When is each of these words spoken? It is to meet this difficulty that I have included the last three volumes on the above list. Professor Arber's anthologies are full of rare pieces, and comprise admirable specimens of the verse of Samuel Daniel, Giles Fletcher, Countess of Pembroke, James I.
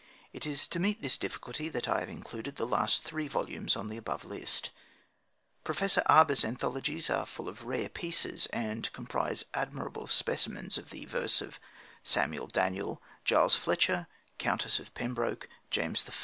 It 0.33 0.47
is 0.47 0.67
to 0.69 0.79
meet 0.79 1.03
this 1.03 1.15
difficulty 1.15 1.69
that 1.69 1.87
I 1.87 1.99
have 1.99 2.09
included 2.09 2.55
the 2.55 2.65
last 2.65 3.03
three 3.03 3.27
volumes 3.27 3.75
on 3.75 3.87
the 3.87 3.97
above 3.97 4.25
list. 4.25 4.71
Professor 5.63 6.01
Arber's 6.09 6.43
anthologies 6.43 7.07
are 7.11 7.27
full 7.27 7.47
of 7.47 7.65
rare 7.65 7.87
pieces, 7.87 8.47
and 8.47 8.91
comprise 8.93 9.45
admirable 9.53 10.07
specimens 10.07 10.75
of 10.79 10.89
the 10.89 11.05
verse 11.05 11.39
of 11.39 11.59
Samuel 12.01 12.47
Daniel, 12.47 12.99
Giles 13.25 13.55
Fletcher, 13.55 14.07
Countess 14.39 14.79
of 14.79 14.91
Pembroke, 14.95 15.47
James 15.69 16.03
I. 16.09 16.13